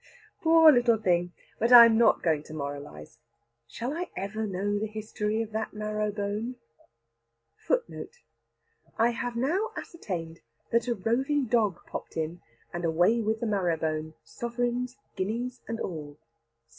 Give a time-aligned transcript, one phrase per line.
[0.03, 1.31] Ah, poor little thing!
[1.59, 3.19] But I am not going to moralise.
[3.67, 6.55] Shall I ever know the history of that marrow bone?[#]
[7.69, 10.39] [#] I have now ascertained
[10.71, 12.41] that a roving dog popped in
[12.73, 16.17] and away with the marrow bone, sovereigns, guineas, and all.